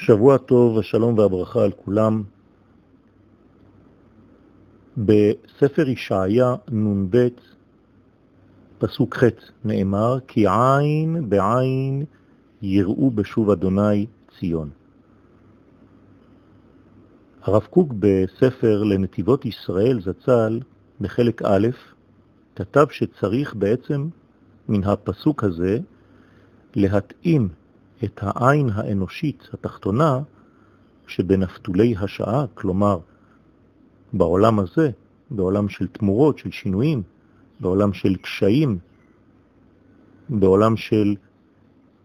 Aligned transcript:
שבוע 0.00 0.38
טוב, 0.38 0.78
השלום 0.78 1.18
והברכה 1.18 1.64
על 1.64 1.72
כולם. 1.72 2.22
בספר 4.96 5.88
ישעיה 5.88 6.54
נ"ב, 6.72 7.28
פסוק 8.78 9.16
ח' 9.16 9.24
נאמר, 9.64 10.18
כי 10.28 10.46
עין 10.48 11.28
בעין 11.28 12.04
יראו 12.62 13.10
בשוב 13.10 13.50
אדוני 13.50 14.06
ציון. 14.38 14.70
הרב 17.42 17.66
קוק 17.70 17.92
בספר 17.98 18.82
לנתיבות 18.82 19.44
ישראל 19.44 20.00
זצ"ל, 20.00 20.60
בחלק 21.00 21.42
א', 21.42 21.68
כתב 22.56 22.86
שצריך 22.90 23.54
בעצם 23.54 24.08
מן 24.68 24.84
הפסוק 24.84 25.44
הזה 25.44 25.78
להתאים 26.74 27.48
את 28.04 28.20
העין 28.22 28.70
האנושית 28.74 29.48
התחתונה 29.52 30.20
שבנפתולי 31.06 31.94
השעה, 32.00 32.44
כלומר 32.54 32.98
בעולם 34.12 34.58
הזה, 34.58 34.90
בעולם 35.30 35.68
של 35.68 35.86
תמורות, 35.86 36.38
של 36.38 36.50
שינויים, 36.50 37.02
בעולם 37.60 37.92
של 37.92 38.16
קשיים, 38.16 38.78
בעולם 40.28 40.76
של 40.76 41.14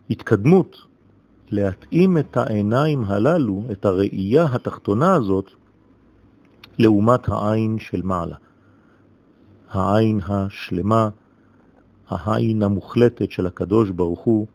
התקדמות, 0.10 0.78
להתאים 1.50 2.18
את 2.18 2.38
העיניים 2.38 3.04
הללו, 3.04 3.64
את 3.72 3.86
הראייה 3.86 4.46
התחתונה 4.54 5.16
הזאת, 5.16 5.52
לעומת 6.78 7.30
העין 7.30 7.80
של 7.80 8.02
מעלה. 8.02 8.36
העין 9.70 10.20
השלמה, 10.28 11.10
העין 12.08 12.64
המוחלטת 12.64 13.32
של 13.32 13.48
הקדוש 13.48 13.90
ברוך 13.90 14.20
הוא, 14.20 14.48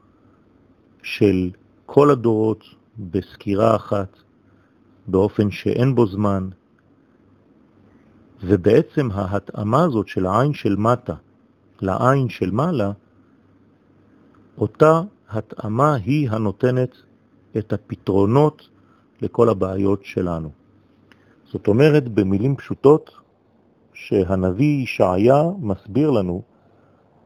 של 1.02 1.50
כל 1.86 2.10
הדורות 2.10 2.64
בסקירה 2.98 3.77
אחת, 3.77 4.16
באופן 5.06 5.50
שאין 5.50 5.95
בו 5.95 6.06
זמן, 6.06 6.48
ובעצם 8.44 9.08
ההתאמה 9.12 9.84
הזאת 9.84 10.08
של 10.08 10.27
העין 10.27 10.52
של 10.52 10.77
מטה 10.77 11.14
לעין 11.80 12.28
של 12.28 12.50
מעלה, 12.50 12.92
אותה 14.58 15.02
התאמה 15.30 15.94
היא 15.94 16.30
הנותנת 16.30 16.97
את 17.58 17.72
הפתרונות 17.72 18.69
לכל 19.22 19.48
הבעיות 19.48 20.05
שלנו. 20.05 20.50
זאת 21.44 21.69
אומרת, 21.69 22.08
במילים 22.08 22.56
פשוטות, 22.56 23.10
שהנביא 23.92 24.82
ישעיה 24.82 25.42
מסביר 25.60 26.10
לנו 26.10 26.42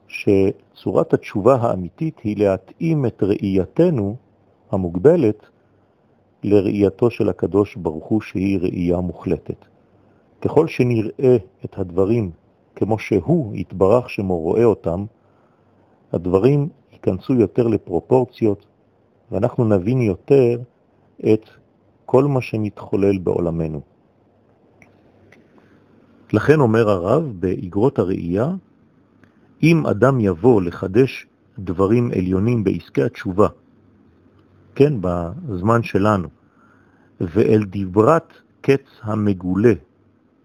שצורת 0.09 1.15
התשובה 1.15 1.55
האמיתית 1.55 2.19
היא 2.19 2.37
להתאים 2.39 3.07
את 3.07 3.23
ראייתנו 3.23 4.17
המוגבלת 4.71 5.47
לראייתו 6.43 7.11
של 7.11 7.29
הקדוש 7.29 7.77
ברוך 7.77 8.05
הוא 8.05 8.21
שהיא 8.21 8.59
ראייה 8.59 9.01
מוחלטת. 9.01 9.65
ככל 10.41 10.69
שנראה 10.69 11.37
את 11.65 11.79
הדברים 11.79 12.31
כמו 12.77 12.99
שהוא 12.99 13.55
יתברך 13.55 14.11
שמו 14.11 14.39
רואה 14.39 14.65
אותם, 14.65 15.05
הדברים 16.13 16.69
ייכנסו 16.93 17.35
יותר 17.35 17.67
לפרופורציות 17.67 18.67
ואנחנו 19.31 19.65
נבין 19.65 20.01
יותר 20.01 20.59
את 21.33 21.49
כל 22.07 22.25
מה 22.25 22.41
שמתחולל 22.41 23.19
בעולמנו. 23.19 23.81
לכן 26.33 26.61
אומר 26.61 26.91
הרב 26.91 27.33
באגרות 27.39 27.99
הראייה, 27.99 28.53
אם 29.65 29.87
אדם 29.87 30.21
יבוא 30.21 30.63
לחדש 30.63 31.27
דברים 31.59 32.11
עליונים 32.17 32.65
בעסקי 32.65 33.03
התשובה, 33.03 33.49
כן, 34.75 34.93
בזמן 35.01 35.83
שלנו, 35.83 36.29
ואל 37.21 37.65
דברת 37.71 38.33
קץ 38.61 38.85
המגולה 39.03 39.73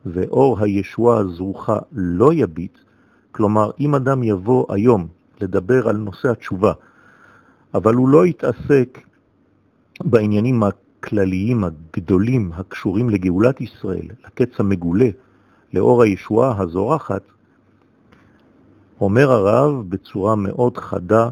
ואור 0.06 0.60
הישועה 0.60 1.18
הזרוחה 1.18 1.78
לא 1.92 2.34
יביט, 2.34 2.78
כלומר, 3.32 3.72
אם 3.80 3.96
אדם 3.96 4.24
יבוא 4.24 4.66
היום 4.74 5.08
לדבר 5.42 5.90
על 5.90 5.98
נושא 5.98 6.30
התשובה, 6.30 6.74
אבל 7.74 7.94
הוא 7.96 8.10
לא 8.10 8.26
יתעסק 8.26 9.00
בעניינים 10.04 10.64
הכלליים 10.64 11.64
הגדולים 11.64 12.52
הקשורים 12.54 13.10
לגאולת 13.10 13.62
ישראל, 13.62 14.08
לקץ 14.26 14.60
המגולה, 14.60 15.10
לאור 15.74 16.04
הישועה 16.04 16.62
הזורחת, 16.62 17.22
אומר 19.02 19.32
הרב 19.32 19.90
בצורה 19.90 20.36
מאוד 20.36 20.78
חדה, 20.78 21.30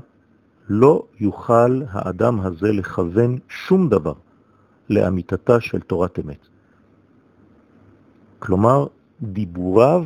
לא 0.69 1.03
יוכל 1.19 1.81
האדם 1.89 2.39
הזה 2.39 2.71
לכוון 2.71 3.37
שום 3.49 3.89
דבר 3.89 4.13
לאמיתתה 4.89 5.61
של 5.61 5.79
תורת 5.79 6.19
אמת. 6.19 6.47
כלומר, 8.39 8.87
דיבוריו 9.21 10.05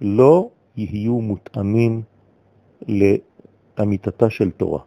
לא 0.00 0.50
יהיו 0.76 1.20
מותאמים 1.20 2.02
לאמיתתה 2.88 4.30
של 4.30 4.50
תורה. 4.50 4.80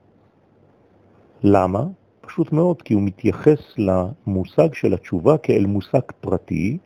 למה? 1.43 1.83
פשוט 2.21 2.51
מאוד, 2.51 2.81
כי 2.81 2.93
הוא 2.93 3.03
מתייחס 3.03 3.59
למושג 3.77 4.73
של 4.73 4.93
התשובה 4.93 5.37
כאל 5.37 5.65
מושג 5.65 6.01
פרטי, 6.21 6.77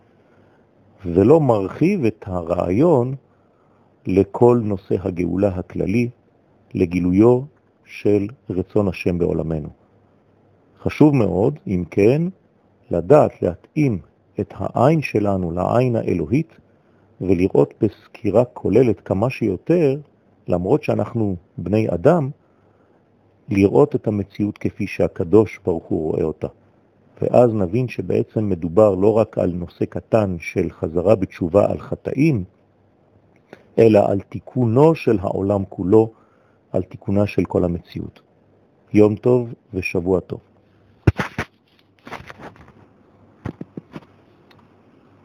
ולא 1.06 1.42
מרחיב 1.42 2.06
את 2.06 2.24
הרעיון 2.28 3.16
לכל 4.08 4.60
נושא 4.64 4.96
הגאולה 5.00 5.48
הכללי, 5.48 6.10
לגילויו 6.74 7.42
של 7.86 8.28
רצון 8.50 8.88
השם 8.88 9.18
בעולמנו. 9.18 9.70
חשוב 10.84 11.16
מאוד, 11.16 11.60
אם 11.68 11.84
כן, 11.92 12.22
לדעת 12.92 13.42
להתאים 13.42 14.00
את 14.40 14.54
העין 14.58 15.02
שלנו 15.02 15.52
לעין 15.52 15.96
האלוהית 15.96 16.54
ולראות 17.22 17.74
בסקירה 17.82 18.46
כוללת 18.46 19.00
כמה 19.00 19.30
שיותר, 19.30 20.00
למרות 20.48 20.84
שאנחנו 20.84 21.36
בני 21.58 21.90
אדם, 21.90 22.30
לראות 23.50 23.96
את 23.96 24.08
המציאות 24.08 24.58
כפי 24.58 24.88
שהקדוש 24.88 25.60
ברוך 25.66 25.84
הוא 25.84 26.12
רואה 26.12 26.24
אותה. 26.24 26.48
ואז 27.22 27.54
נבין 27.54 27.88
שבעצם 27.88 28.50
מדובר 28.50 28.96
לא 28.96 29.18
רק 29.18 29.38
על 29.38 29.52
נושא 29.52 29.86
קטן 29.86 30.36
של 30.40 30.70
חזרה 30.70 31.16
בתשובה 31.16 31.72
על 31.72 31.80
חטאים, 31.80 32.44
אלא 33.80 34.00
על 34.10 34.20
תיקונו 34.20 34.96
של 34.96 35.18
העולם 35.22 35.66
כולו, 35.70 36.12
על 36.72 36.84
תיקונה 36.84 37.28
של 37.28 37.46
כל 37.46 37.64
המציאות. 37.64 38.22
יום 38.94 39.16
טוב 39.16 39.54
ושבוע 39.74 40.20
טוב. 40.20 40.51